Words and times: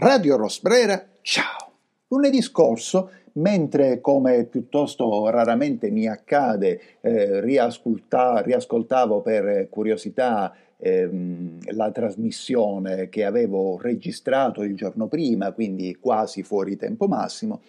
Radio 0.00 0.36
Rosbrera, 0.36 1.06
ciao! 1.20 1.72
Lunedì 2.08 2.40
scorso, 2.40 3.10
mentre 3.32 4.00
come 4.00 4.44
piuttosto 4.44 5.28
raramente 5.28 5.90
mi 5.90 6.08
accade, 6.08 6.80
eh, 7.02 7.42
riascoltavo 7.42 9.20
per 9.20 9.68
curiosità 9.68 10.56
ehm, 10.78 11.58
la 11.72 11.90
trasmissione 11.90 13.10
che 13.10 13.26
avevo 13.26 13.78
registrato 13.78 14.62
il 14.62 14.74
giorno 14.74 15.06
prima, 15.06 15.52
quindi 15.52 15.94
quasi 16.00 16.42
fuori 16.42 16.76
tempo 16.76 17.06
massimo, 17.06 17.60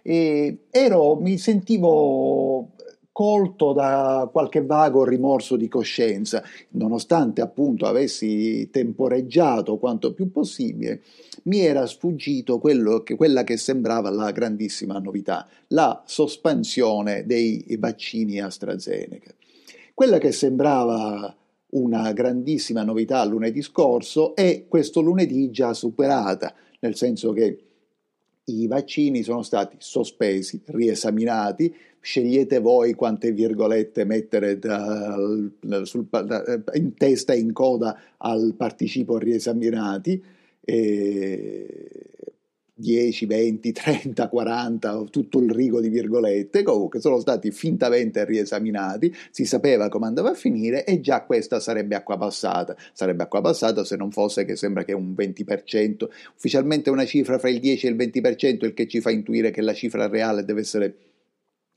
e 0.00 0.66
ero, 0.70 1.16
mi 1.16 1.38
sentivo 1.38 2.68
colto 3.20 3.74
da 3.74 4.30
qualche 4.32 4.64
vago 4.64 5.04
rimorso 5.04 5.56
di 5.56 5.68
coscienza, 5.68 6.42
nonostante 6.70 7.42
appunto 7.42 7.84
avessi 7.84 8.70
temporeggiato 8.70 9.76
quanto 9.76 10.14
più 10.14 10.32
possibile, 10.32 11.02
mi 11.42 11.58
era 11.60 11.84
sfuggito 11.84 12.58
che, 13.04 13.16
quella 13.16 13.44
che 13.44 13.58
sembrava 13.58 14.08
la 14.08 14.30
grandissima 14.30 14.98
novità, 14.98 15.46
la 15.66 16.02
sospensione 16.06 17.26
dei 17.26 17.62
vaccini 17.78 18.40
AstraZeneca. 18.40 19.34
Quella 19.92 20.16
che 20.16 20.32
sembrava 20.32 21.36
una 21.72 22.12
grandissima 22.12 22.84
novità 22.84 23.22
lunedì 23.26 23.60
scorso 23.60 24.34
è 24.34 24.64
questo 24.66 25.02
lunedì 25.02 25.50
già 25.50 25.74
superata, 25.74 26.54
nel 26.78 26.96
senso 26.96 27.32
che 27.32 27.64
i 28.44 28.66
vaccini 28.66 29.22
sono 29.22 29.42
stati 29.42 29.76
sospesi, 29.78 30.62
riesaminati, 30.64 31.72
scegliete 32.00 32.58
voi 32.58 32.94
quante 32.94 33.32
virgolette 33.32 34.04
mettere 34.04 34.58
da, 34.58 35.16
sul, 35.84 36.06
da, 36.08 36.42
in 36.74 36.94
testa 36.94 37.32
e 37.32 37.38
in 37.38 37.52
coda 37.52 37.98
al 38.16 38.54
participo 38.56 39.18
riesaminati, 39.18 40.22
e 40.62 42.00
10, 42.80 43.26
20, 43.26 43.72
30, 43.72 44.28
40, 44.28 45.04
tutto 45.10 45.38
il 45.38 45.50
rigo 45.50 45.80
di 45.80 45.90
virgolette, 45.90 46.62
comunque 46.62 47.00
sono 47.00 47.20
stati 47.20 47.50
fintamente 47.50 48.24
riesaminati, 48.24 49.14
si 49.30 49.44
sapeva 49.44 49.88
come 49.88 50.06
andava 50.06 50.30
a 50.30 50.34
finire 50.34 50.84
e 50.84 51.00
già 51.00 51.22
questa 51.24 51.60
sarebbe 51.60 51.94
acqua 51.94 52.16
passata. 52.16 52.74
Sarebbe 52.92 53.24
acqua 53.24 53.42
passata 53.42 53.84
se 53.84 53.96
non 53.96 54.10
fosse 54.10 54.44
che 54.44 54.56
sembra 54.56 54.82
che 54.82 54.94
un 54.94 55.14
20%, 55.16 56.08
ufficialmente 56.34 56.88
una 56.88 57.04
cifra 57.04 57.38
fra 57.38 57.50
il 57.50 57.60
10 57.60 57.86
e 57.86 57.90
il 57.90 57.96
20%, 57.96 58.64
il 58.64 58.74
che 58.74 58.88
ci 58.88 59.00
fa 59.00 59.10
intuire 59.10 59.50
che 59.50 59.60
la 59.60 59.74
cifra 59.74 60.08
reale 60.08 60.44
deve 60.44 60.60
essere 60.60 60.94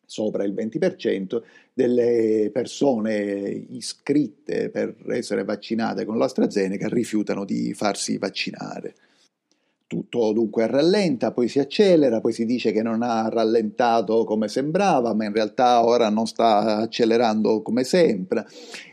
sopra 0.05 0.43
il 0.43 0.53
20% 0.53 1.41
delle 1.73 2.49
persone 2.53 3.65
iscritte 3.69 4.69
per 4.69 4.95
essere 5.09 5.43
vaccinate 5.43 6.05
con 6.05 6.17
l'AstraZeneca 6.17 6.87
rifiutano 6.87 7.45
di 7.45 7.73
farsi 7.73 8.17
vaccinare. 8.17 8.95
Tutto 9.85 10.31
dunque 10.33 10.65
rallenta, 10.65 11.31
poi 11.31 11.47
si 11.47 11.59
accelera, 11.59 12.19
poi 12.19 12.33
si 12.33 12.45
dice 12.45 12.71
che 12.71 12.81
non 12.81 13.03
ha 13.03 13.29
rallentato 13.29 14.23
come 14.23 14.47
sembrava, 14.47 15.13
ma 15.13 15.25
in 15.25 15.33
realtà 15.33 15.85
ora 15.85 16.09
non 16.09 16.25
sta 16.25 16.77
accelerando 16.77 17.61
come 17.61 17.83
sempre, 17.83 18.47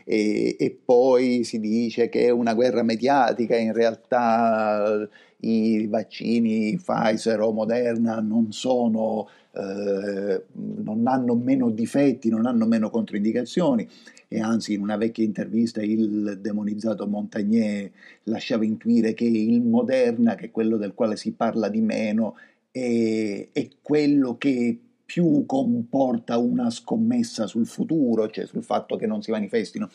e, 0.05 0.55
e 0.59 0.79
poi 0.85 1.43
si 1.43 1.59
dice 1.59 2.07
che 2.07 2.25
è 2.25 2.29
una 2.29 2.53
guerra 2.53 2.83
mediatica, 2.83 3.55
in 3.57 3.73
realtà 3.73 5.07
i 5.41 5.87
vaccini 5.87 6.75
Pfizer 6.77 7.39
o 7.41 7.51
Moderna 7.51 8.19
non 8.19 8.51
sono 8.51 9.27
eh, 9.53 10.43
non 10.53 11.07
hanno 11.07 11.35
meno 11.35 11.69
difetti, 11.69 12.29
non 12.29 12.45
hanno 12.45 12.65
meno 12.65 12.89
controindicazioni 12.89 13.87
e 14.27 14.39
anzi 14.39 14.73
in 14.73 14.81
una 14.81 14.95
vecchia 14.95 15.25
intervista 15.25 15.81
il 15.81 16.39
demonizzato 16.39 17.05
Montagnier 17.05 17.91
lasciava 18.23 18.63
intuire 18.63 19.13
che 19.13 19.25
il 19.25 19.61
Moderna, 19.61 20.35
che 20.35 20.45
è 20.45 20.51
quello 20.51 20.77
del 20.77 20.93
quale 20.93 21.17
si 21.17 21.33
parla 21.33 21.67
di 21.67 21.81
meno, 21.81 22.37
è, 22.71 23.49
è 23.51 23.67
quello 23.81 24.37
che 24.37 24.79
più 25.03 25.45
comporta 25.45 26.37
una 26.37 26.69
scommessa 26.69 27.45
sul 27.45 27.67
futuro, 27.67 28.29
cioè 28.29 28.45
sul 28.45 28.63
fatto 28.63 28.95
che 28.95 29.05
non 29.05 29.21
si 29.21 29.31
manifestino 29.31 29.89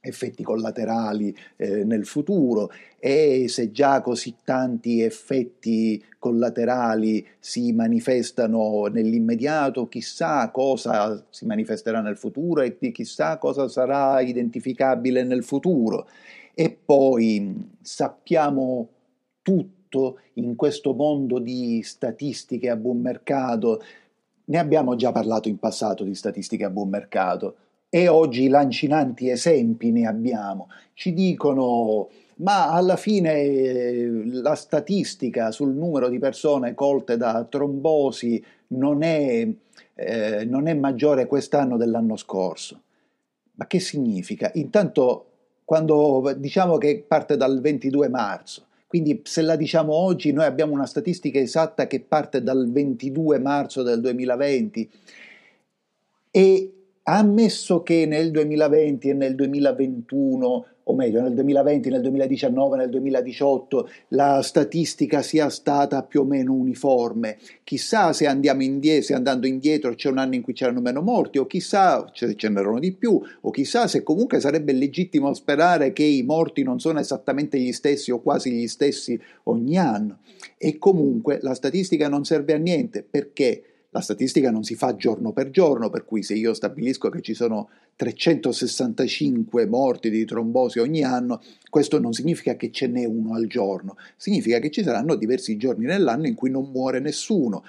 effetti 0.00 0.42
collaterali 0.42 1.36
eh, 1.56 1.84
nel 1.84 2.06
futuro 2.06 2.70
e 2.98 3.46
se 3.48 3.70
già 3.70 4.00
così 4.00 4.36
tanti 4.44 5.02
effetti 5.02 6.02
collaterali 6.18 7.26
si 7.38 7.72
manifestano 7.72 8.86
nell'immediato, 8.86 9.88
chissà 9.88 10.50
cosa 10.50 11.24
si 11.30 11.46
manifesterà 11.46 12.00
nel 12.00 12.16
futuro 12.16 12.62
e 12.62 12.76
chissà 12.92 13.38
cosa 13.38 13.68
sarà 13.68 14.20
identificabile 14.20 15.22
nel 15.22 15.44
futuro. 15.44 16.08
E 16.54 16.76
poi 16.84 17.70
sappiamo 17.80 18.88
tutto 19.42 20.20
in 20.34 20.56
questo 20.56 20.92
mondo 20.92 21.38
di 21.38 21.82
statistiche 21.82 22.68
a 22.68 22.76
buon 22.76 23.00
mercato. 23.00 23.82
Ne 24.46 24.58
abbiamo 24.58 24.94
già 24.96 25.12
parlato 25.12 25.48
in 25.48 25.58
passato 25.58 26.04
di 26.04 26.14
statistiche 26.14 26.64
a 26.64 26.70
buon 26.70 26.88
mercato 26.88 27.56
e 27.90 28.08
oggi 28.08 28.48
lancinanti 28.48 29.28
esempi 29.28 29.90
ne 29.90 30.06
abbiamo. 30.06 30.68
Ci 30.94 31.12
dicono 31.12 32.08
ma 32.40 32.72
alla 32.72 32.96
fine 32.96 33.34
eh, 33.42 34.22
la 34.24 34.54
statistica 34.54 35.50
sul 35.50 35.74
numero 35.74 36.08
di 36.08 36.18
persone 36.18 36.74
colte 36.74 37.16
da 37.16 37.44
trombosi 37.44 38.42
non 38.68 39.02
è, 39.02 39.46
eh, 39.94 40.44
non 40.44 40.66
è 40.66 40.74
maggiore 40.74 41.26
quest'anno 41.26 41.76
dell'anno 41.76 42.16
scorso. 42.16 42.80
Ma 43.54 43.66
che 43.66 43.78
significa? 43.78 44.50
Intanto 44.54 45.26
quando 45.64 46.34
diciamo 46.36 46.78
che 46.78 47.04
parte 47.06 47.36
dal 47.36 47.60
22 47.60 48.08
marzo, 48.08 48.66
quindi 48.86 49.20
se 49.24 49.42
la 49.42 49.54
diciamo 49.54 49.92
oggi 49.92 50.32
noi 50.32 50.46
abbiamo 50.46 50.72
una 50.72 50.86
statistica 50.86 51.38
esatta 51.38 51.86
che 51.86 52.00
parte 52.00 52.42
dal 52.42 52.70
22 52.72 53.38
marzo 53.38 53.82
del 53.82 54.00
2020 54.00 54.90
e 56.30 56.72
ammesso 57.02 57.82
che 57.82 58.06
nel 58.06 58.30
2020 58.30 59.08
e 59.08 59.14
nel 59.14 59.34
2021, 59.34 60.66
o 60.82 60.94
meglio 60.94 61.22
nel 61.22 61.34
2020, 61.34 61.88
nel 61.88 62.00
2019, 62.02 62.76
nel 62.76 62.90
2018, 62.90 63.88
la 64.08 64.42
statistica 64.42 65.22
sia 65.22 65.48
stata 65.48 66.02
più 66.02 66.20
o 66.20 66.24
meno 66.24 66.52
uniforme, 66.52 67.38
chissà 67.64 68.12
se 68.12 68.26
andiamo 68.26 68.62
indietro, 68.62 69.04
se 69.06 69.14
andando 69.14 69.46
indietro 69.46 69.94
c'è 69.94 70.10
un 70.10 70.18
anno 70.18 70.34
in 70.34 70.42
cui 70.42 70.52
c'erano 70.52 70.80
meno 70.80 71.00
morti, 71.00 71.38
o 71.38 71.46
chissà 71.46 72.10
se 72.12 72.34
ce 72.34 72.48
n'erano 72.48 72.78
di 72.78 72.92
più, 72.92 73.20
o 73.40 73.50
chissà 73.50 73.86
se 73.86 74.02
comunque 74.02 74.40
sarebbe 74.40 74.72
legittimo 74.72 75.32
sperare 75.32 75.92
che 75.92 76.04
i 76.04 76.22
morti 76.22 76.62
non 76.62 76.80
sono 76.80 76.98
esattamente 76.98 77.58
gli 77.58 77.72
stessi 77.72 78.10
o 78.10 78.20
quasi 78.20 78.50
gli 78.50 78.68
stessi 78.68 79.18
ogni 79.44 79.78
anno. 79.78 80.18
E 80.58 80.78
comunque 80.78 81.38
la 81.42 81.54
statistica 81.54 82.08
non 82.08 82.24
serve 82.24 82.54
a 82.54 82.58
niente 82.58 83.02
perché 83.08 83.69
la 83.92 84.00
statistica 84.00 84.50
non 84.50 84.62
si 84.62 84.76
fa 84.76 84.94
giorno 84.94 85.32
per 85.32 85.50
giorno, 85.50 85.90
per 85.90 86.04
cui 86.04 86.22
se 86.22 86.34
io 86.34 86.54
stabilisco 86.54 87.08
che 87.08 87.22
ci 87.22 87.34
sono 87.34 87.70
365 87.96 89.66
morti 89.66 90.10
di 90.10 90.24
trombosi 90.24 90.78
ogni 90.78 91.02
anno, 91.02 91.42
questo 91.68 91.98
non 91.98 92.12
significa 92.12 92.54
che 92.54 92.70
ce 92.70 92.86
n'è 92.86 93.04
uno 93.04 93.34
al 93.34 93.46
giorno, 93.46 93.96
significa 94.16 94.60
che 94.60 94.70
ci 94.70 94.84
saranno 94.84 95.16
diversi 95.16 95.56
giorni 95.56 95.86
nell'anno 95.86 96.28
in 96.28 96.34
cui 96.34 96.50
non 96.50 96.70
muore 96.70 97.00
nessuno. 97.00 97.64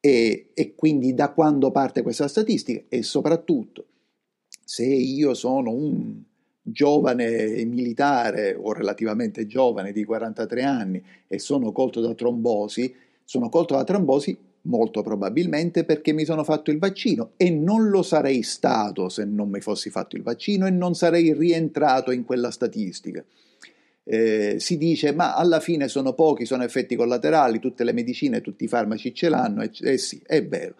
E, 0.00 0.50
e 0.52 0.74
quindi 0.74 1.14
da 1.14 1.30
quando 1.30 1.70
parte 1.70 2.02
questa 2.02 2.28
statistica? 2.28 2.82
E 2.90 3.02
soprattutto, 3.02 3.86
se 4.62 4.84
io 4.84 5.32
sono 5.32 5.70
un 5.70 6.20
giovane 6.60 7.64
militare 7.64 8.54
o 8.54 8.72
relativamente 8.72 9.46
giovane 9.46 9.92
di 9.92 10.04
43 10.04 10.62
anni 10.62 11.02
e 11.26 11.38
sono 11.38 11.72
colto 11.72 12.02
da 12.02 12.12
trombosi, 12.12 12.94
sono 13.24 13.48
colto 13.48 13.74
da 13.74 13.84
trombosi 13.84 14.36
Molto 14.66 15.02
probabilmente 15.02 15.84
perché 15.84 16.12
mi 16.12 16.24
sono 16.24 16.42
fatto 16.42 16.70
il 16.70 16.78
vaccino 16.78 17.32
e 17.36 17.50
non 17.50 17.88
lo 17.88 18.02
sarei 18.02 18.42
stato 18.42 19.10
se 19.10 19.24
non 19.24 19.50
mi 19.50 19.60
fossi 19.60 19.90
fatto 19.90 20.16
il 20.16 20.22
vaccino 20.22 20.66
e 20.66 20.70
non 20.70 20.94
sarei 20.94 21.34
rientrato 21.34 22.10
in 22.10 22.24
quella 22.24 22.50
statistica. 22.50 23.22
Eh, 24.06 24.56
si 24.58 24.78
dice 24.78 25.12
ma 25.12 25.34
alla 25.34 25.60
fine 25.60 25.88
sono 25.88 26.14
pochi, 26.14 26.46
sono 26.46 26.62
effetti 26.62 26.96
collaterali, 26.96 27.58
tutte 27.58 27.84
le 27.84 27.92
medicine, 27.92 28.40
tutti 28.40 28.64
i 28.64 28.68
farmaci 28.68 29.14
ce 29.14 29.28
l'hanno 29.28 29.62
e 29.62 29.70
eh 29.80 29.98
sì, 29.98 30.20
è 30.24 30.42
vero, 30.46 30.74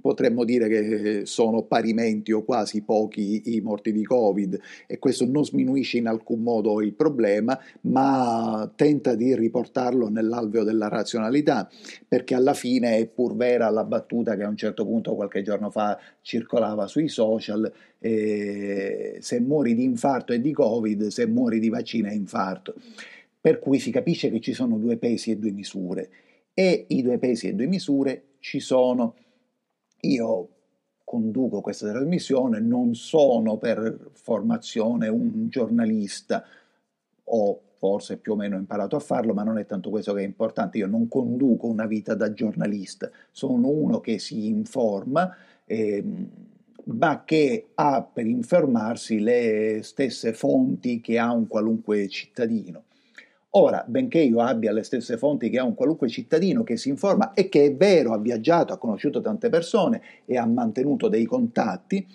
potremmo 0.00 0.44
dire 0.44 0.68
che 0.68 1.26
sono 1.26 1.62
parimenti 1.62 2.30
o 2.30 2.44
quasi 2.44 2.82
pochi 2.82 3.56
i 3.56 3.60
morti 3.60 3.92
di 3.92 4.04
Covid 4.04 4.58
e 4.86 4.98
questo 4.98 5.26
non 5.26 5.44
sminuisce 5.44 5.98
in 5.98 6.06
alcun 6.06 6.42
modo 6.42 6.80
il 6.80 6.94
problema, 6.94 7.58
ma 7.82 8.70
tenta 8.76 9.16
di 9.16 9.34
riportarlo 9.34 10.08
nell'alveo 10.08 10.62
della 10.62 10.88
razionalità, 10.88 11.68
perché 12.06 12.34
alla 12.34 12.54
fine 12.54 12.98
è 12.98 13.06
pur 13.08 13.34
vera 13.34 13.68
la 13.70 13.84
battuta 13.84 14.36
che 14.36 14.44
a 14.44 14.48
un 14.48 14.56
certo 14.56 14.84
punto 14.84 15.16
qualche 15.16 15.42
giorno 15.42 15.70
fa 15.70 15.98
circolava 16.22 16.86
sui 16.86 17.08
social, 17.08 17.70
eh, 17.98 19.16
se 19.20 19.40
muori 19.40 19.74
di 19.74 19.82
infarto 19.82 20.32
è 20.32 20.38
di 20.38 20.52
Covid, 20.52 21.08
se 21.08 21.26
muori 21.26 21.58
di 21.58 21.68
vaccino 21.68 22.08
è 22.08 22.12
infarto. 22.12 22.74
Per 23.40 23.58
cui 23.58 23.78
si 23.78 23.90
capisce 23.90 24.30
che 24.30 24.40
ci 24.40 24.52
sono 24.52 24.78
due 24.78 24.98
pesi 24.98 25.30
e 25.30 25.36
due 25.36 25.50
misure 25.50 26.10
e 26.54 26.86
i 26.88 27.02
due 27.02 27.18
pesi 27.18 27.48
e 27.48 27.54
due 27.54 27.66
misure 27.66 28.22
ci 28.40 28.60
sono. 28.60 29.14
Io 30.02 30.48
conduco 31.04 31.60
questa 31.60 31.90
trasmissione, 31.90 32.60
non 32.60 32.94
sono 32.94 33.56
per 33.56 34.10
formazione 34.12 35.08
un 35.08 35.48
giornalista 35.48 36.44
o 37.24 37.60
forse 37.78 38.16
più 38.18 38.32
o 38.32 38.36
meno 38.36 38.56
ho 38.56 38.58
imparato 38.58 38.96
a 38.96 39.00
farlo, 39.00 39.32
ma 39.32 39.42
non 39.42 39.58
è 39.58 39.64
tanto 39.64 39.88
questo 39.90 40.12
che 40.12 40.20
è 40.20 40.24
importante. 40.24 40.78
Io 40.78 40.86
non 40.86 41.08
conduco 41.08 41.66
una 41.66 41.86
vita 41.86 42.14
da 42.14 42.32
giornalista, 42.32 43.10
sono 43.30 43.68
uno 43.68 44.00
che 44.00 44.18
si 44.18 44.48
informa, 44.48 45.34
eh, 45.64 46.04
ma 46.84 47.24
che 47.24 47.68
ha 47.74 48.02
per 48.02 48.26
informarsi 48.26 49.20
le 49.20 49.80
stesse 49.82 50.32
fonti 50.32 51.00
che 51.00 51.18
ha 51.18 51.32
un 51.32 51.46
qualunque 51.46 52.08
cittadino. 52.08 52.84
Ora, 53.52 53.82
benché 53.86 54.20
io 54.20 54.40
abbia 54.40 54.72
le 54.72 54.82
stesse 54.82 55.16
fonti 55.16 55.48
che 55.48 55.58
ha 55.58 55.64
un 55.64 55.74
qualunque 55.74 56.08
cittadino 56.08 56.62
che 56.62 56.76
si 56.76 56.90
informa 56.90 57.32
e 57.32 57.48
che 57.48 57.64
è 57.64 57.74
vero, 57.74 58.12
ha 58.12 58.18
viaggiato, 58.18 58.74
ha 58.74 58.78
conosciuto 58.78 59.22
tante 59.22 59.48
persone 59.48 60.02
e 60.26 60.36
ha 60.36 60.44
mantenuto 60.44 61.08
dei 61.08 61.24
contatti, 61.24 62.06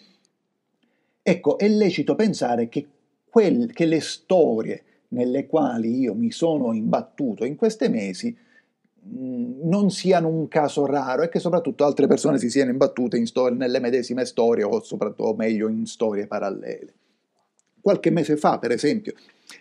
ecco, 1.21 1.57
è 1.57 1.67
lecito 1.67 2.13
pensare 2.13 2.69
che, 2.69 2.87
quel, 3.29 3.73
che 3.73 3.85
le 3.85 3.99
storie 3.99 4.83
nelle 5.09 5.47
quali 5.47 5.99
io 5.99 6.13
mi 6.13 6.31
sono 6.31 6.71
imbattuto 6.73 7.45
in 7.45 7.55
questi 7.55 7.89
mesi 7.89 8.35
non 9.05 9.89
siano 9.89 10.29
un 10.29 10.47
caso 10.47 10.85
raro 10.85 11.23
e 11.23 11.29
che 11.29 11.39
soprattutto 11.39 11.83
altre 11.83 12.07
persone 12.07 12.37
si 12.37 12.49
siano 12.49 12.71
imbattute 12.71 13.17
in 13.17 13.25
storie, 13.25 13.57
nelle 13.57 13.79
medesime 13.79 14.23
storie 14.23 14.63
o 14.63 14.81
soprattutto 14.81 15.33
meglio 15.33 15.67
in 15.67 15.85
storie 15.85 16.25
parallele. 16.25 16.93
Qualche 17.81 18.11
mese 18.11 18.37
fa, 18.37 18.59
per 18.59 18.71
esempio, 18.71 19.13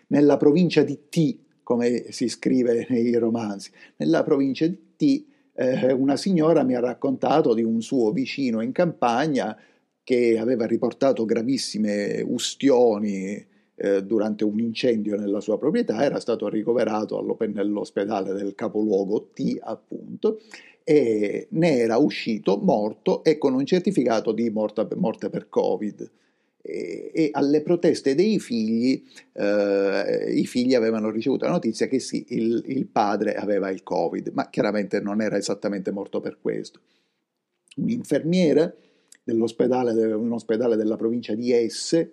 nella 0.09 0.37
provincia 0.37 0.83
di 0.85 1.09
T, 1.09 1.37
come 1.73 2.11
si 2.11 2.29
scrive 2.29 2.87
nei 2.91 3.15
romanzi, 3.15 3.71
nella 3.97 4.23
provincia 4.23 4.67
di 4.67 4.79
T, 4.95 5.25
eh, 5.55 5.93
una 5.93 6.17
signora 6.17 6.63
mi 6.65 6.75
ha 6.75 6.81
raccontato 6.81 7.55
di 7.55 7.63
un 7.63 7.81
suo 7.81 8.13
vicino 8.13 8.61
in 8.61 8.73
campagna 8.73 9.57
che 10.05 10.39
aveva 10.39 10.67
riportato 10.67 11.25
gravissime 11.25 12.23
ustioni 12.27 13.47
eh, 13.75 14.05
durante 14.05 14.45
un 14.45 14.59
incendio 14.61 15.17
nella 15.17 15.41
sua 15.41 15.59
proprietà, 15.59 16.05
era 16.05 16.21
stato 16.21 16.49
ricoverato 16.49 17.25
nell'ospedale 17.47 18.35
del 18.35 18.55
capoluogo 18.55 19.31
T, 19.33 19.59
appunto, 19.61 20.41
e 20.85 21.47
ne 21.51 21.79
era 21.79 21.97
uscito 21.97 22.59
morto 22.59 23.25
e 23.25 23.39
con 23.39 23.55
un 23.55 23.65
certificato 23.65 24.33
di 24.33 24.51
morte 24.51 25.31
per 25.31 25.49
Covid. 25.49 26.11
E, 26.65 27.31
alle 27.33 27.61
proteste 27.61 28.15
dei 28.15 28.39
figli, 28.39 29.03
eh, 29.33 30.33
i 30.33 30.47
figli 30.47 30.75
avevano 30.75 31.11
ricevuto 31.11 31.45
la 31.45 31.51
notizia 31.51 31.89
che 31.89 31.99
sì, 31.99 32.25
il, 32.29 32.63
il 32.67 32.87
padre 32.87 33.35
aveva 33.35 33.69
il 33.71 33.83
Covid, 33.83 34.31
ma 34.33 34.49
chiaramente 34.49 35.01
non 35.01 35.21
era 35.21 35.37
esattamente 35.37 35.91
morto 35.91 36.21
per 36.21 36.39
questo. 36.41 36.81
Un 37.77 37.91
infermiere 37.91 38.77
dell'ospedale, 39.25 40.13
un 40.13 40.33
ospedale 40.33 40.77
della 40.77 40.97
provincia 40.97 41.35
di 41.35 41.51
Esse, 41.53 42.13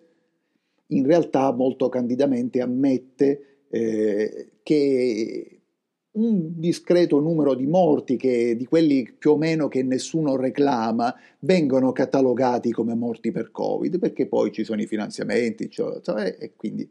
in 0.88 1.06
realtà 1.06 1.52
molto 1.52 1.90
candidamente 1.90 2.62
ammette 2.62 3.66
eh, 3.70 4.52
che 4.64 5.59
un 6.20 6.60
discreto 6.60 7.20
numero 7.20 7.54
di 7.56 7.66
morti, 7.66 8.18
che, 8.18 8.56
di 8.56 8.66
quelli 8.66 9.10
più 9.18 9.32
o 9.32 9.38
meno 9.38 9.68
che 9.68 9.84
nessuno 9.84 10.36
reclama, 10.36 11.16
vengono 11.40 11.92
catalogati 11.92 12.72
come 12.72 12.94
morti 12.94 13.32
per 13.32 13.52
Covid, 13.52 14.00
perché 14.00 14.28
poi 14.28 14.52
ci 14.52 14.64
sono 14.64 14.82
i 14.82 14.88
finanziamenti, 14.88 15.70
cioè, 15.70 16.00
cioè, 16.02 16.36
e 16.40 16.54
quindi... 16.56 16.90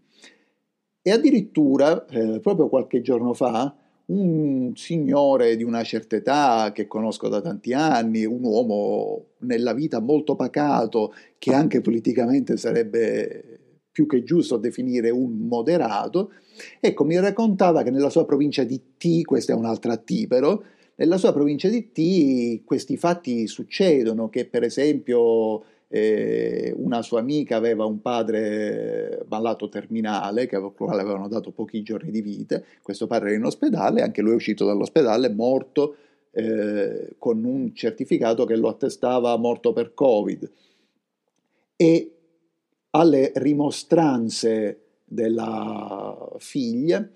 E 1.01 1.11
addirittura, 1.11 2.07
eh, 2.07 2.41
proprio 2.41 2.69
qualche 2.69 3.01
giorno 3.01 3.33
fa, 3.33 3.75
un 4.07 4.73
signore 4.75 5.57
di 5.57 5.63
una 5.63 5.83
certa 5.83 6.17
età 6.17 6.73
che 6.75 6.87
conosco 6.87 7.29
da 7.29 7.41
tanti 7.41 7.73
anni, 7.73 8.25
un 8.25 8.43
uomo 8.43 9.25
nella 9.39 9.73
vita 9.75 10.01
molto 10.01 10.35
pacato, 10.35 11.13
che 11.39 11.55
anche 11.55 11.81
politicamente 11.81 12.57
sarebbe 12.57 13.68
più 13.99 14.07
che 14.07 14.23
giusto 14.23 14.59
definire 14.59 15.11
un 15.11 15.49
moderato, 15.49 16.31
ecco, 16.79 17.05
mi 17.05 17.19
raccontava 17.19 17.83
che 17.83 17.91
nella 17.91 18.11
sua 18.11 18.25
provincia 18.25 18.63
di 18.63 18.81
T, 18.97 19.25
questa 19.25 19.53
è 19.53 19.57
un'altra 19.57 19.97
T 19.97 20.29
però, 20.29 20.61
nella 20.95 21.17
sua 21.17 21.33
provincia 21.33 21.69
di 21.69 21.91
T 21.91 22.65
questi 22.65 22.97
fatti 22.97 23.49
succedono, 23.49 24.29
che 24.29 24.45
per 24.45 24.63
esempio 24.63 25.65
eh, 25.89 26.73
una 26.77 27.03
sua 27.03 27.19
amica 27.19 27.57
aveva 27.57 27.87
un 27.87 28.01
padre 28.01 29.25
malato 29.29 29.69
terminale, 29.69 30.47
che 30.47 30.61
quale 30.77 31.01
avevano 31.01 31.27
dato 31.27 31.51
pochi 31.51 31.83
giorni 31.83 32.13
di 32.13 32.23
vita, 32.23 32.63
questo 32.81 33.09
padre 33.09 33.31
era 33.31 33.39
in 33.39 33.45
ospedale, 33.47 34.03
anche 34.03 34.23
lui 34.23 34.31
è 34.31 34.37
uscito 34.37 34.65
dall'ospedale 34.65 35.29
morto 35.29 35.97
eh, 36.31 37.17
con 37.19 37.43
un 37.43 37.75
certificato 37.75 38.45
che 38.45 38.55
lo 38.55 38.69
attestava 38.69 39.37
morto 39.39 39.73
per 39.73 39.93
Covid. 39.93 40.49
E 41.75 42.13
alle 42.91 43.33
rimostranze 43.35 44.81
della 45.05 46.37
figlia, 46.39 47.09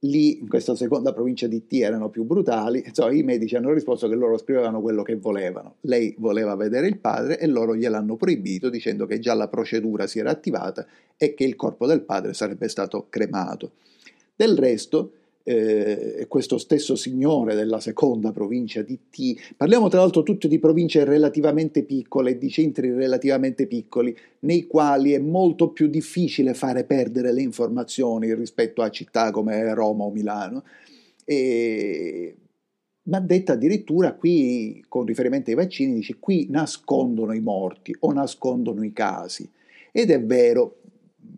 lì 0.00 0.40
in 0.40 0.48
questa 0.48 0.74
seconda 0.74 1.12
provincia 1.12 1.46
di 1.46 1.66
T 1.66 1.74
erano 1.74 2.08
più 2.08 2.24
brutali, 2.24 2.82
insomma 2.84 3.12
i 3.12 3.22
medici 3.22 3.54
hanno 3.54 3.72
risposto 3.72 4.08
che 4.08 4.16
loro 4.16 4.36
scrivevano 4.36 4.80
quello 4.80 5.02
che 5.02 5.16
volevano, 5.16 5.76
lei 5.82 6.14
voleva 6.18 6.56
vedere 6.56 6.88
il 6.88 6.98
padre 6.98 7.38
e 7.38 7.46
loro 7.46 7.76
gliel'hanno 7.76 8.16
proibito 8.16 8.68
dicendo 8.68 9.06
che 9.06 9.20
già 9.20 9.34
la 9.34 9.48
procedura 9.48 10.06
si 10.06 10.18
era 10.18 10.30
attivata 10.30 10.86
e 11.16 11.34
che 11.34 11.44
il 11.44 11.54
corpo 11.54 11.86
del 11.86 12.02
padre 12.02 12.34
sarebbe 12.34 12.68
stato 12.68 13.06
cremato. 13.08 13.72
Del 14.34 14.56
resto 14.56 15.12
eh, 15.50 16.26
questo 16.28 16.58
stesso 16.58 16.94
signore 16.94 17.56
della 17.56 17.80
seconda 17.80 18.30
provincia 18.30 18.82
di 18.82 18.98
T. 19.10 19.54
Parliamo 19.56 19.88
tra 19.88 19.98
l'altro 19.98 20.22
tutte 20.22 20.46
di 20.46 20.60
province 20.60 21.04
relativamente 21.04 21.82
piccole, 21.82 22.38
di 22.38 22.48
centri 22.50 22.92
relativamente 22.92 23.66
piccoli, 23.66 24.16
nei 24.40 24.66
quali 24.66 25.12
è 25.12 25.18
molto 25.18 25.70
più 25.70 25.88
difficile 25.88 26.54
fare 26.54 26.84
perdere 26.84 27.32
le 27.32 27.42
informazioni 27.42 28.32
rispetto 28.34 28.82
a 28.82 28.90
città 28.90 29.32
come 29.32 29.74
Roma 29.74 30.04
o 30.04 30.10
Milano. 30.10 30.62
E 31.24 32.36
ma 33.02 33.18
detta 33.18 33.54
addirittura 33.54 34.14
qui, 34.14 34.84
con 34.86 35.04
riferimento 35.04 35.50
ai 35.50 35.56
vaccini, 35.56 35.94
dice 35.94 36.16
qui 36.20 36.46
nascondono 36.48 37.32
i 37.32 37.40
morti 37.40 37.96
o 38.00 38.12
nascondono 38.12 38.84
i 38.84 38.92
casi. 38.92 39.50
Ed 39.90 40.10
è 40.10 40.22
vero, 40.22 40.79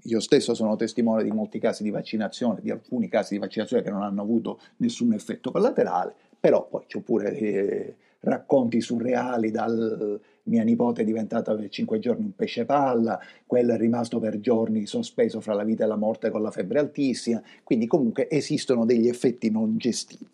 io 0.05 0.21
stesso 0.21 0.55
sono 0.55 0.77
testimone 0.77 1.23
di 1.23 1.31
molti 1.31 1.59
casi 1.59 1.83
di 1.83 1.91
vaccinazione, 1.91 2.61
di 2.61 2.71
alcuni 2.71 3.09
casi 3.09 3.35
di 3.35 3.41
vaccinazione 3.41 3.83
che 3.83 3.91
non 3.91 4.03
hanno 4.03 4.23
avuto 4.23 4.61
nessun 4.77 5.13
effetto 5.13 5.51
collaterale, 5.51 6.15
però 6.39 6.67
poi 6.69 6.85
c'ho 6.87 7.01
pure 7.01 7.37
eh, 7.37 7.95
racconti 8.21 8.81
surreali 8.81 9.51
dal 9.51 10.21
mia 10.45 10.65
nipote 10.65 11.03
è 11.03 11.05
diventata 11.05 11.55
per 11.55 11.69
cinque 11.69 11.99
giorni 11.99 12.25
un 12.25 12.35
pesce 12.35 12.65
palla, 12.65 13.21
quello 13.47 13.75
è 13.75 13.77
rimasto 13.77 14.19
per 14.19 14.41
giorni 14.41 14.87
sospeso 14.87 15.41
fra 15.41 15.55
la 15.55 15.63
vita 15.63 15.85
e 15.85 15.87
la 15.87 15.97
morte 15.97 16.31
con 16.31 16.43
la 16.43 16.51
febbre 16.51 16.81
altissima, 16.81 17.41
quindi 17.63 17.87
comunque 17.87 18.29
esistono 18.29 18.85
degli 18.85 19.07
effetti 19.07 19.51
non 19.51 19.77
gestibili. 19.77 20.31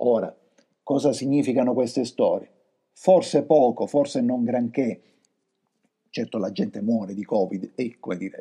Ora, 0.00 0.34
cosa 0.82 1.12
significano 1.12 1.72
queste 1.72 2.04
storie? 2.04 2.50
Forse 2.92 3.44
poco, 3.44 3.86
forse 3.86 4.20
non 4.20 4.44
granché, 4.44 5.00
certo 6.10 6.38
la 6.38 6.52
gente 6.52 6.80
muore 6.80 7.14
di 7.14 7.24
Covid 7.24 7.72
e, 7.74 7.96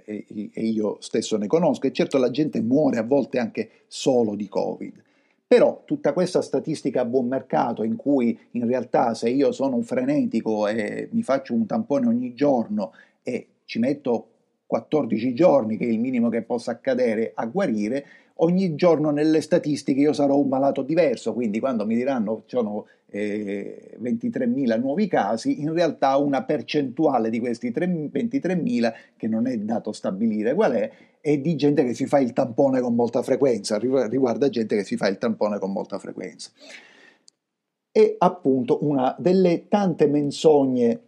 e, 0.06 0.26
e, 0.54 0.66
io 0.66 0.98
stesso 1.00 1.38
ne 1.38 1.48
conosco 1.48 1.88
e 1.88 1.92
certo 1.92 2.18
la 2.18 2.32
gente 2.32 2.62
muore 2.62 2.98
a 2.98 3.04
volte 3.04 3.40
anche 3.40 3.70
solo 3.88 4.36
di 4.36 4.48
Covid. 4.48 5.04
Però 5.48 5.84
tutta 5.86 6.12
questa 6.12 6.42
statistica 6.42 7.02
a 7.02 7.06
buon 7.06 7.28
mercato 7.28 7.84
in 7.84 7.96
cui 7.96 8.38
in 8.52 8.68
realtà 8.68 9.14
se 9.14 9.30
io 9.30 9.52
sono 9.52 9.76
un 9.76 9.84
frenetico 9.84 10.68
e 10.68 11.08
mi 11.12 11.24
faccio 11.24 11.54
un 11.54 11.66
tampone 11.66 12.08
ogni 12.08 12.34
giorno 12.34 12.92
e 13.24 13.48
ci 13.64 13.80
metto 13.80 14.28
14 14.66 15.34
giorni, 15.34 15.78
che 15.78 15.86
è 15.86 15.90
il 15.90 16.00
minimo 16.00 16.28
che 16.30 16.42
possa 16.42 16.72
accadere, 16.72 17.32
a 17.34 17.46
guarire, 17.46 18.06
ogni 18.38 18.75
giorno 18.75 19.12
nelle 19.12 19.41
statistiche 19.41 20.01
io 20.01 20.13
sarò 20.13 20.38
un 20.38 20.48
malato 20.48 20.82
diverso, 20.82 21.34
quindi 21.34 21.60
quando 21.60 21.86
mi 21.86 21.96
diranno 21.96 22.44
sono 22.46 22.86
eh, 23.10 23.98
23.000 24.01 24.79
nuovi 24.79 25.08
casi, 25.08 25.62
in 25.62 25.74
realtà 25.74 26.17
una 26.17 26.44
percentuale 26.44 27.29
di 27.29 27.39
questi 27.39 27.72
23.000, 27.72 28.94
che 29.15 29.27
non 29.27 29.48
è 29.48 29.58
dato 29.58 29.91
stabilire 29.91 30.53
qual 30.53 30.74
è, 30.74 30.91
è 31.22 31.38
di 31.38 31.56
gente 31.56 31.84
che 31.84 31.94
si 31.94 32.06
fa 32.06 32.20
il 32.20 32.34
tampone 32.34 32.82
con 32.82 32.96
molta 32.96 33.22
frequenza, 33.22 33.77
riguarda 33.77 34.50
gente 34.50 34.75
che 34.75 34.84
si 34.84 34.98
fa 34.98 35.08
il 35.08 35.17
tampone 35.17 35.60
con 35.60 35.72
molta 35.72 36.00
frequenza. 36.00 36.51
È 37.91 38.15
appunto 38.20 38.86
una 38.86 39.15
delle 39.17 39.67
tante 39.67 40.08
menzogne 40.08 41.01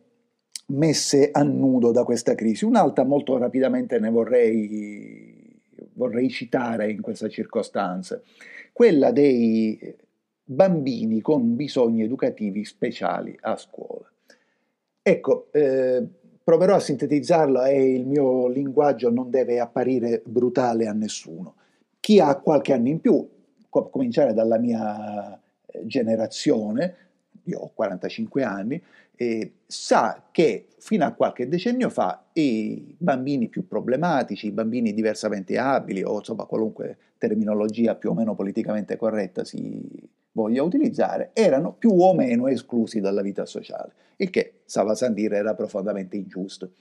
messe 0.69 1.29
a 1.31 1.43
nudo 1.43 1.91
da 1.91 2.03
questa 2.03 2.35
crisi. 2.35 2.65
Un'altra 2.65 3.03
molto 3.03 3.37
rapidamente 3.37 3.99
ne 3.99 4.09
vorrei, 4.09 5.38
vorrei 5.99 6.29
citare 6.29 6.89
in 6.89 7.01
questa 7.01 7.27
circostanza, 7.27 8.21
quella 8.71 9.11
dei 9.11 9.77
bambini 10.41 11.19
con 11.19 11.57
bisogni 11.57 12.03
educativi 12.03 12.63
speciali 12.63 13.37
a 13.41 13.57
scuola. 13.57 14.09
Ecco, 15.01 15.47
eh, 15.51 16.07
proverò 16.41 16.75
a 16.75 16.79
sintetizzarlo 16.79 17.65
e 17.65 17.93
il 17.93 18.05
mio 18.07 18.47
linguaggio 18.47 19.11
non 19.11 19.29
deve 19.29 19.59
apparire 19.59 20.21
brutale 20.25 20.87
a 20.87 20.93
nessuno. 20.93 21.55
Chi 21.99 22.21
ha 22.21 22.33
qualche 22.37 22.71
anno 22.71 22.87
in 22.87 23.01
più, 23.01 23.27
cominciare 23.69 24.33
dalla 24.33 24.57
mia 24.57 25.37
eh, 25.65 25.85
generazione, 25.85 27.08
io 27.49 27.59
ho 27.59 27.71
45 27.73 28.43
anni, 28.43 28.81
eh, 29.15 29.53
sa 29.65 30.27
che 30.31 30.67
fino 30.77 31.05
a 31.05 31.11
qualche 31.11 31.47
decennio 31.47 31.89
fa 31.89 32.25
i 32.33 32.95
bambini 32.97 33.49
più 33.49 33.67
problematici, 33.67 34.47
i 34.47 34.51
bambini 34.51 34.93
diversamente 34.93 35.57
abili 35.57 36.03
o 36.03 36.17
insomma 36.17 36.45
qualunque 36.45 36.97
terminologia 37.17 37.95
più 37.95 38.11
o 38.11 38.13
meno 38.13 38.33
politicamente 38.33 38.95
corretta 38.95 39.43
si 39.43 40.07
voglia 40.31 40.63
utilizzare, 40.63 41.31
erano 41.33 41.73
più 41.73 41.91
o 41.99 42.13
meno 42.13 42.47
esclusi 42.47 43.01
dalla 43.01 43.21
vita 43.21 43.45
sociale, 43.45 43.93
il 44.17 44.29
che 44.29 44.61
Savasan 44.63 45.13
dire 45.13 45.37
era 45.37 45.53
profondamente 45.53 46.15
ingiusto. 46.15 46.71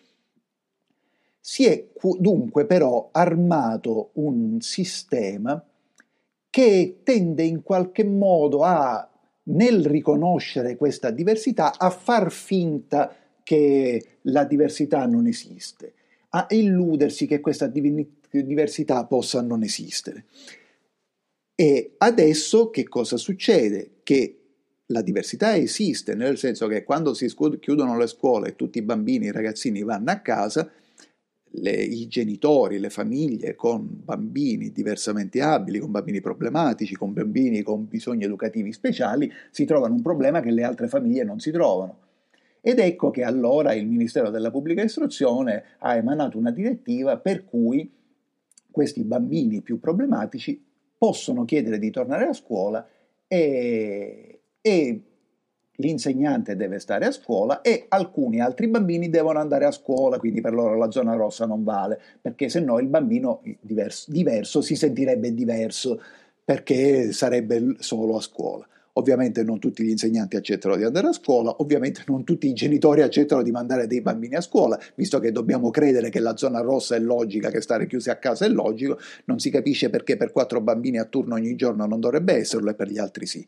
Si 1.40 1.66
è 1.66 1.88
dunque 2.18 2.66
però 2.66 3.08
armato 3.10 4.10
un 4.14 4.60
sistema 4.60 5.64
che 6.50 7.00
tende 7.02 7.42
in 7.42 7.62
qualche 7.62 8.04
modo 8.04 8.62
a, 8.62 9.07
nel 9.48 9.84
riconoscere 9.84 10.76
questa 10.76 11.10
diversità, 11.10 11.78
a 11.78 11.90
far 11.90 12.30
finta 12.30 13.14
che 13.42 14.04
la 14.22 14.44
diversità 14.44 15.06
non 15.06 15.26
esiste, 15.26 15.92
a 16.30 16.46
illudersi 16.50 17.26
che 17.26 17.40
questa 17.40 17.66
diversità 17.66 19.04
possa 19.04 19.40
non 19.40 19.62
esistere. 19.62 20.24
E 21.54 21.94
adesso 21.98 22.70
che 22.70 22.86
cosa 22.88 23.16
succede? 23.16 23.90
Che 24.02 24.34
la 24.86 25.02
diversità 25.02 25.56
esiste, 25.56 26.14
nel 26.14 26.38
senso 26.38 26.66
che 26.66 26.84
quando 26.84 27.14
si 27.14 27.26
chiudono 27.58 27.96
le 27.96 28.06
scuole 28.06 28.48
e 28.48 28.56
tutti 28.56 28.78
i 28.78 28.82
bambini, 28.82 29.26
i 29.26 29.32
ragazzini 29.32 29.82
vanno 29.82 30.10
a 30.10 30.20
casa, 30.20 30.70
le, 31.50 31.72
i 31.72 32.06
genitori, 32.06 32.78
le 32.78 32.90
famiglie 32.90 33.54
con 33.54 33.86
bambini 34.04 34.70
diversamente 34.70 35.40
abili, 35.40 35.78
con 35.78 35.90
bambini 35.90 36.20
problematici, 36.20 36.94
con 36.94 37.12
bambini 37.12 37.62
con 37.62 37.88
bisogni 37.88 38.24
educativi 38.24 38.72
speciali, 38.72 39.30
si 39.50 39.64
trovano 39.64 39.94
un 39.94 40.02
problema 40.02 40.40
che 40.40 40.50
le 40.50 40.62
altre 40.62 40.88
famiglie 40.88 41.24
non 41.24 41.40
si 41.40 41.50
trovano. 41.50 42.06
Ed 42.60 42.78
ecco 42.80 43.10
che 43.10 43.22
allora 43.22 43.72
il 43.72 43.86
Ministero 43.86 44.30
della 44.30 44.50
Pubblica 44.50 44.82
Istruzione 44.82 45.64
ha 45.78 45.96
emanato 45.96 46.38
una 46.38 46.50
direttiva 46.50 47.16
per 47.16 47.44
cui 47.44 47.90
questi 48.70 49.04
bambini 49.04 49.60
più 49.60 49.78
problematici 49.78 50.62
possono 50.98 51.44
chiedere 51.44 51.78
di 51.78 51.90
tornare 51.90 52.26
a 52.26 52.32
scuola 52.32 52.86
e, 53.26 54.40
e 54.60 55.02
l'insegnante 55.80 56.56
deve 56.56 56.78
stare 56.78 57.06
a 57.06 57.10
scuola 57.10 57.60
e 57.60 57.86
alcuni 57.88 58.40
altri 58.40 58.68
bambini 58.68 59.10
devono 59.10 59.38
andare 59.38 59.64
a 59.64 59.70
scuola, 59.70 60.18
quindi 60.18 60.40
per 60.40 60.52
loro 60.52 60.76
la 60.76 60.90
zona 60.90 61.14
rossa 61.14 61.46
non 61.46 61.64
vale, 61.64 62.00
perché 62.20 62.48
se 62.48 62.60
no 62.60 62.78
il 62.78 62.88
bambino 62.88 63.42
diverso, 63.60 64.10
diverso 64.10 64.60
si 64.60 64.74
sentirebbe 64.74 65.32
diverso 65.34 66.00
perché 66.44 67.12
sarebbe 67.12 67.76
solo 67.78 68.16
a 68.16 68.20
scuola. 68.20 68.66
Ovviamente 68.94 69.44
non 69.44 69.60
tutti 69.60 69.84
gli 69.84 69.90
insegnanti 69.90 70.34
accettano 70.34 70.74
di 70.74 70.82
andare 70.82 71.06
a 71.06 71.12
scuola, 71.12 71.54
ovviamente 71.58 72.02
non 72.08 72.24
tutti 72.24 72.48
i 72.48 72.52
genitori 72.52 73.02
accettano 73.02 73.42
di 73.42 73.52
mandare 73.52 73.86
dei 73.86 74.00
bambini 74.00 74.34
a 74.34 74.40
scuola, 74.40 74.76
visto 74.96 75.20
che 75.20 75.30
dobbiamo 75.30 75.70
credere 75.70 76.08
che 76.08 76.18
la 76.18 76.36
zona 76.36 76.60
rossa 76.60 76.96
è 76.96 76.98
logica, 76.98 77.50
che 77.50 77.60
stare 77.60 77.86
chiusi 77.86 78.10
a 78.10 78.16
casa 78.16 78.46
è 78.46 78.48
logico, 78.48 78.98
non 79.26 79.38
si 79.38 79.50
capisce 79.50 79.88
perché 79.88 80.16
per 80.16 80.32
quattro 80.32 80.60
bambini 80.60 80.98
a 80.98 81.04
turno 81.04 81.34
ogni 81.34 81.54
giorno 81.54 81.86
non 81.86 82.00
dovrebbe 82.00 82.32
esserlo 82.32 82.70
e 82.70 82.74
per 82.74 82.88
gli 82.88 82.98
altri 82.98 83.26
sì. 83.26 83.46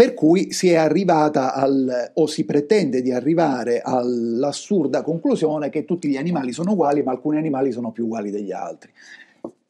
Per 0.00 0.14
cui 0.14 0.50
si 0.50 0.70
è 0.70 0.76
arrivata 0.76 1.52
al, 1.52 2.12
o 2.14 2.26
si 2.26 2.46
pretende 2.46 3.02
di 3.02 3.12
arrivare 3.12 3.82
all'assurda 3.82 5.02
conclusione 5.02 5.68
che 5.68 5.84
tutti 5.84 6.08
gli 6.08 6.16
animali 6.16 6.52
sono 6.52 6.72
uguali, 6.72 7.02
ma 7.02 7.10
alcuni 7.10 7.36
animali 7.36 7.70
sono 7.70 7.92
più 7.92 8.04
uguali 8.04 8.30
degli 8.30 8.50
altri. 8.50 8.90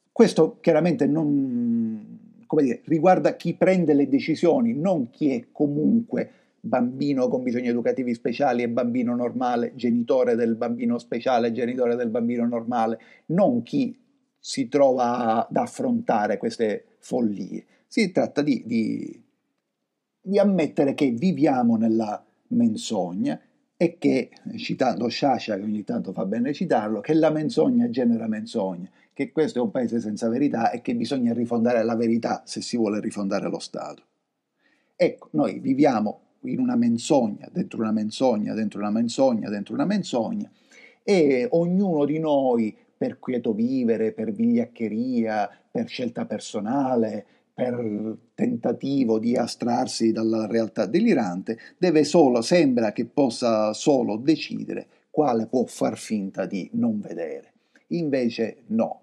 Questo 0.09 0.59
chiaramente 0.61 1.05
non 1.05 2.17
dire, 2.61 2.79
riguarda 2.85 3.35
chi 3.35 3.55
prende 3.55 3.93
le 3.93 4.07
decisioni, 4.07 4.73
non 4.73 5.09
chi 5.09 5.31
è 5.31 5.47
comunque 5.51 6.31
bambino 6.61 7.27
con 7.27 7.43
bisogni 7.43 7.67
educativi 7.67 8.13
speciali 8.13 8.63
e 8.63 8.69
bambino 8.69 9.13
normale, 9.13 9.73
genitore 9.75 10.35
del 10.35 10.55
bambino 10.55 10.97
speciale, 10.97 11.51
genitore 11.51 11.97
del 11.97 12.07
bambino 12.07 12.47
normale, 12.47 12.99
non 13.25 13.63
chi 13.63 13.99
si 14.39 14.69
trova 14.69 15.45
ad 15.45 15.57
affrontare 15.57 16.37
queste 16.37 16.85
follie. 16.99 17.65
Si 17.85 18.13
tratta 18.13 18.41
di, 18.41 18.63
di 18.65 19.29
di 20.21 20.37
ammettere 20.37 20.93
che 20.93 21.11
viviamo 21.11 21.75
nella 21.77 22.23
menzogna 22.49 23.39
e 23.75 23.97
che, 23.97 24.29
citando 24.57 25.07
Sciascia, 25.07 25.55
che 25.55 25.63
ogni 25.63 25.83
tanto 25.83 26.13
fa 26.13 26.25
bene 26.25 26.53
citarlo, 26.53 26.99
che 26.99 27.15
la 27.15 27.31
menzogna 27.31 27.89
genera 27.89 28.27
menzogna, 28.27 28.89
che 29.11 29.31
questo 29.31 29.59
è 29.59 29.61
un 29.61 29.71
paese 29.71 29.99
senza 29.99 30.29
verità 30.29 30.69
e 30.69 30.81
che 30.81 30.95
bisogna 30.95 31.33
rifondare 31.33 31.83
la 31.83 31.95
verità 31.95 32.43
se 32.45 32.61
si 32.61 32.77
vuole 32.77 32.99
rifondare 32.99 33.49
lo 33.49 33.59
Stato. 33.59 34.03
Ecco, 34.95 35.29
noi 35.31 35.59
viviamo 35.59 36.19
in 36.41 36.59
una 36.59 36.75
menzogna, 36.75 37.49
dentro 37.51 37.79
una 37.79 37.91
menzogna, 37.91 38.53
dentro 38.53 38.79
una 38.79 38.91
menzogna, 38.91 39.49
dentro 39.49 39.73
una 39.73 39.85
menzogna, 39.85 40.49
e 41.03 41.47
ognuno 41.49 42.05
di 42.05 42.19
noi 42.19 42.77
per 42.95 43.17
quieto 43.17 43.53
vivere, 43.53 44.11
per 44.11 44.31
vigliaccheria, 44.31 45.49
per 45.71 45.87
scelta 45.87 46.25
personale, 46.27 47.25
per 47.61 48.17
tentativo 48.33 49.19
di 49.19 49.35
astrarsi 49.35 50.11
dalla 50.11 50.47
realtà 50.47 50.87
delirante, 50.87 51.59
deve 51.77 52.03
solo, 52.03 52.41
sembra 52.41 52.91
che 52.91 53.05
possa 53.05 53.71
solo 53.73 54.17
decidere 54.17 54.87
quale 55.11 55.45
può 55.45 55.65
far 55.65 55.95
finta 55.95 56.47
di 56.47 56.67
non 56.73 56.99
vedere. 56.99 57.53
Invece 57.89 58.63
no, 58.67 59.01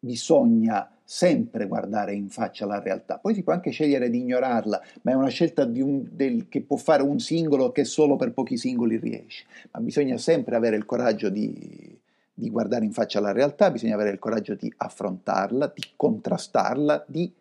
bisogna 0.00 0.90
sempre 1.04 1.68
guardare 1.68 2.14
in 2.14 2.30
faccia 2.30 2.66
la 2.66 2.80
realtà. 2.80 3.18
Poi 3.18 3.32
si 3.32 3.44
può 3.44 3.52
anche 3.52 3.70
scegliere 3.70 4.10
di 4.10 4.18
ignorarla, 4.18 4.82
ma 5.02 5.12
è 5.12 5.14
una 5.14 5.28
scelta 5.28 5.62
un, 5.62 6.04
del, 6.10 6.48
che 6.48 6.62
può 6.62 6.76
fare 6.76 7.04
un 7.04 7.20
singolo 7.20 7.70
che 7.70 7.84
solo 7.84 8.16
per 8.16 8.32
pochi 8.32 8.56
singoli 8.56 8.96
riesce. 8.96 9.44
Ma 9.70 9.78
bisogna 9.78 10.18
sempre 10.18 10.56
avere 10.56 10.74
il 10.74 10.84
coraggio 10.84 11.28
di, 11.28 11.96
di 12.34 12.50
guardare 12.50 12.84
in 12.84 12.92
faccia 12.92 13.20
la 13.20 13.30
realtà, 13.30 13.70
bisogna 13.70 13.94
avere 13.94 14.10
il 14.10 14.18
coraggio 14.18 14.56
di 14.56 14.72
affrontarla, 14.78 15.70
di 15.72 15.82
contrastarla, 15.94 17.04
di 17.06 17.32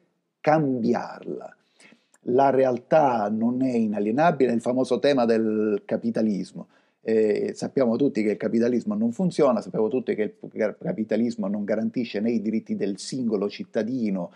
cambiarla. 0.43 1.55
La 2.27 2.49
realtà 2.49 3.29
non 3.29 3.61
è 3.61 3.71
inalienabile, 3.71 4.51
è 4.51 4.53
il 4.53 4.59
famoso 4.59 4.99
tema 4.99 5.23
del 5.23 5.83
capitalismo. 5.85 6.67
Eh, 7.01 7.53
sappiamo 7.55 7.95
tutti 7.95 8.21
che 8.23 8.31
il 8.31 8.37
capitalismo 8.37 8.93
non 8.93 9.13
funziona, 9.13 9.61
sappiamo 9.61 9.87
tutti 9.87 10.13
che 10.15 10.35
il 10.39 10.75
capitalismo 10.81 11.47
non 11.47 11.63
garantisce 11.63 12.19
né 12.19 12.31
i 12.31 12.41
diritti 12.41 12.75
del 12.75 12.97
singolo 12.97 13.49
cittadino 13.49 14.31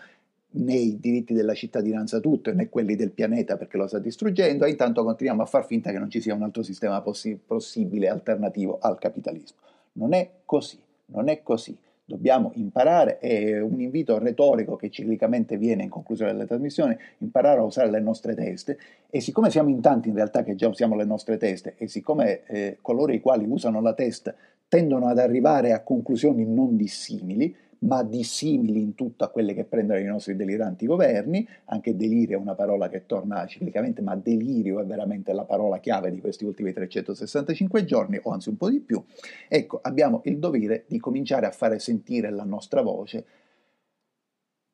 né 0.50 0.74
i 0.74 0.98
diritti 0.98 1.34
della 1.34 1.52
cittadinanza 1.52 2.20
tutto 2.20 2.54
né 2.54 2.70
quelli 2.70 2.96
del 2.96 3.10
pianeta 3.10 3.58
perché 3.58 3.76
lo 3.76 3.86
sta 3.86 3.98
distruggendo 3.98 4.64
e 4.64 4.70
intanto 4.70 5.04
continuiamo 5.04 5.42
a 5.42 5.46
far 5.46 5.66
finta 5.66 5.90
che 5.90 5.98
non 5.98 6.08
ci 6.08 6.22
sia 6.22 6.34
un 6.34 6.42
altro 6.42 6.62
sistema 6.62 7.02
possi- 7.02 7.38
possibile 7.44 8.08
alternativo 8.08 8.78
al 8.80 8.98
capitalismo. 8.98 9.58
Non 9.92 10.14
è 10.14 10.30
così, 10.46 10.78
non 11.06 11.28
è 11.28 11.42
così 11.42 11.76
dobbiamo 12.08 12.52
imparare, 12.54 13.18
è 13.18 13.60
un 13.60 13.82
invito 13.82 14.16
retorico 14.16 14.76
che 14.76 14.88
ciclicamente 14.88 15.58
viene 15.58 15.82
in 15.82 15.90
conclusione 15.90 16.32
delle 16.32 16.46
trasmissioni, 16.46 16.96
imparare 17.18 17.60
a 17.60 17.64
usare 17.64 17.90
le 17.90 18.00
nostre 18.00 18.34
teste. 18.34 18.78
E 19.10 19.20
siccome 19.20 19.50
siamo 19.50 19.68
in 19.68 19.82
tanti 19.82 20.08
in 20.08 20.14
realtà 20.14 20.42
che 20.42 20.54
già 20.54 20.68
usiamo 20.68 20.96
le 20.96 21.04
nostre 21.04 21.36
teste 21.36 21.74
e 21.76 21.86
siccome 21.86 22.44
eh, 22.46 22.78
coloro 22.80 23.12
i 23.12 23.20
quali 23.20 23.44
usano 23.46 23.82
la 23.82 23.92
testa 23.92 24.34
tendono 24.68 25.08
ad 25.08 25.18
arrivare 25.18 25.72
a 25.72 25.82
conclusioni 25.82 26.46
non 26.46 26.76
dissimili, 26.76 27.54
ma 27.80 28.02
dissimili 28.02 28.80
in 28.80 28.94
tutto 28.94 29.24
a 29.24 29.28
quelle 29.28 29.54
che 29.54 29.64
prendono 29.64 30.00
i 30.00 30.04
nostri 30.04 30.34
deliranti 30.34 30.86
governi, 30.86 31.46
anche 31.66 31.96
delirio 31.96 32.38
è 32.38 32.40
una 32.40 32.54
parola 32.54 32.88
che 32.88 33.06
torna 33.06 33.46
ciclicamente, 33.46 34.02
ma 34.02 34.16
delirio 34.16 34.80
è 34.80 34.84
veramente 34.84 35.32
la 35.32 35.44
parola 35.44 35.78
chiave 35.78 36.10
di 36.10 36.20
questi 36.20 36.44
ultimi 36.44 36.72
365 36.72 37.84
giorni, 37.84 38.18
o 38.22 38.30
anzi 38.30 38.48
un 38.48 38.56
po' 38.56 38.70
di 38.70 38.80
più, 38.80 39.02
ecco, 39.48 39.78
abbiamo 39.82 40.22
il 40.24 40.38
dovere 40.38 40.84
di 40.88 40.98
cominciare 40.98 41.46
a 41.46 41.50
fare 41.50 41.78
sentire 41.78 42.30
la 42.30 42.44
nostra 42.44 42.82
voce 42.82 43.26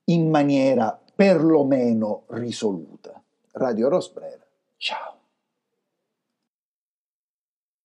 in 0.06 0.28
maniera 0.28 1.00
perlomeno 1.14 2.24
risoluta. 2.28 3.22
Radio 3.52 3.88
Rosbrera, 3.88 4.44
ciao. 4.76 5.13